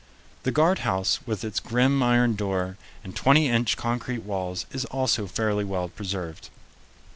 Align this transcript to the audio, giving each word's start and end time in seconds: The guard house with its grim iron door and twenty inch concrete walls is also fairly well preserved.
The 0.41 0.51
guard 0.51 0.79
house 0.79 1.19
with 1.27 1.43
its 1.43 1.59
grim 1.59 2.01
iron 2.01 2.33
door 2.33 2.75
and 3.03 3.15
twenty 3.15 3.47
inch 3.49 3.77
concrete 3.77 4.23
walls 4.23 4.65
is 4.71 4.83
also 4.85 5.27
fairly 5.27 5.63
well 5.63 5.89
preserved. 5.89 6.49